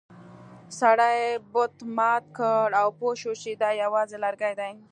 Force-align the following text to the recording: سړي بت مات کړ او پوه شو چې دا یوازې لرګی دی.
سړي 0.79 1.19
بت 1.53 1.73
مات 1.97 2.23
کړ 2.37 2.67
او 2.81 2.87
پوه 2.97 3.13
شو 3.21 3.33
چې 3.41 3.51
دا 3.61 3.69
یوازې 3.83 4.17
لرګی 4.25 4.53
دی. 4.59 4.71